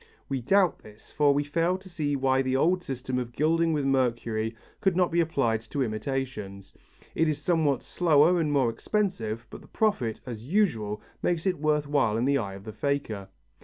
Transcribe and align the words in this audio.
We 0.29 0.41
doubt 0.41 0.79
this, 0.79 1.11
for 1.11 1.31
we 1.31 1.43
fail 1.43 1.77
to 1.77 1.87
see 1.87 2.15
why 2.15 2.41
the 2.41 2.55
old 2.55 2.81
system 2.81 3.19
of 3.19 3.33
gilding 3.33 3.71
with 3.71 3.85
mercury 3.85 4.55
could 4.79 4.95
not 4.97 5.11
be 5.11 5.19
applied 5.19 5.61
to 5.69 5.83
imitations. 5.83 6.73
It 7.13 7.27
is 7.29 7.39
somewhat 7.39 7.83
slower 7.83 8.39
and 8.39 8.51
more 8.51 8.71
expensive, 8.71 9.45
but 9.51 9.61
the 9.61 9.67
profit, 9.67 10.19
as 10.25 10.43
usual, 10.45 11.03
makes 11.21 11.45
it 11.45 11.59
worth 11.59 11.85
while 11.85 12.17
in 12.17 12.25
the 12.25 12.39
eyes 12.39 12.57
of 12.57 12.63
the 12.63 12.73
faker. 12.73 13.27